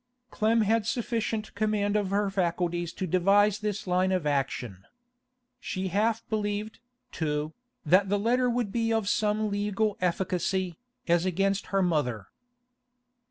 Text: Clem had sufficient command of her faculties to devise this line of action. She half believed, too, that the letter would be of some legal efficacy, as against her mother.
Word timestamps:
Clem 0.31 0.61
had 0.61 0.87
sufficient 0.87 1.53
command 1.53 1.95
of 1.95 2.09
her 2.09 2.31
faculties 2.31 2.91
to 2.93 3.05
devise 3.05 3.59
this 3.59 3.85
line 3.85 4.11
of 4.11 4.25
action. 4.25 4.83
She 5.59 5.89
half 5.89 6.27
believed, 6.27 6.79
too, 7.11 7.53
that 7.85 8.09
the 8.09 8.17
letter 8.17 8.49
would 8.49 8.71
be 8.71 8.91
of 8.91 9.07
some 9.07 9.51
legal 9.51 9.97
efficacy, 10.01 10.79
as 11.07 11.27
against 11.27 11.67
her 11.67 11.83
mother. 11.83 12.29